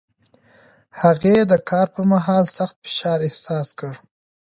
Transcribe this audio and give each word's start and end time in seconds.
هغې 1.01 1.37
د 1.51 1.53
کار 1.69 1.87
پر 1.93 2.03
مهال 2.11 2.43
سخت 2.57 2.75
فشار 2.83 3.19
احساس 3.27 3.67
کړ. 3.79 3.91